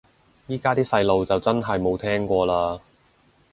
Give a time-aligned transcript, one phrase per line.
[0.47, 2.81] 依家啲細路就真係冇聽過嘞